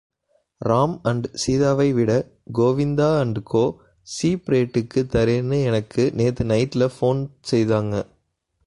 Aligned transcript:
Ram 0.65 0.99
and 1.03 1.27
சீதாவைவிட 1.47 2.31
Govinda 2.53 3.19
and 3.19 3.43
கோ, 3.43 3.77
cheap 4.01 4.49
ரேட்டுக்குத் 4.49 5.15
தரேன்னு 5.15 5.63
எனக்கு 5.63 6.11
நேத்து 6.13 6.43
நைட்லே 6.43 6.89
போன் 6.99 7.29
செய்தாங்க. 7.51 8.05